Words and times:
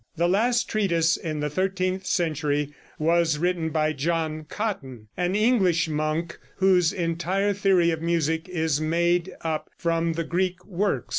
The 0.15 0.27
last 0.27 0.67
treatise 0.67 1.15
of 1.15 1.41
the 1.41 1.49
thirteenth 1.51 2.07
century 2.07 2.73
was 2.97 3.37
written 3.37 3.69
by 3.69 3.93
John 3.93 4.45
Cotton, 4.49 5.09
an 5.15 5.35
English 5.35 5.87
monk, 5.87 6.39
whose 6.55 6.91
entire 6.91 7.53
theory 7.53 7.91
of 7.91 8.01
music 8.01 8.49
is 8.49 8.81
made 8.81 9.31
up 9.41 9.69
from 9.77 10.13
the 10.13 10.23
Greek 10.23 10.65
works. 10.65 11.07